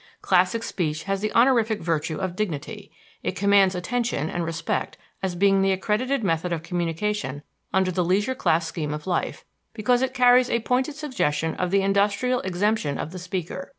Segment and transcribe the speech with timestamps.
[0.23, 5.61] Classic speech has the honorific virtue of dignity; it commands attention and respect as being
[5.61, 9.45] the accredited method of communication under the leisure class scheme of life,
[9.75, 13.69] because it carries a pointed suggestion of the industrial exemption of the speaker.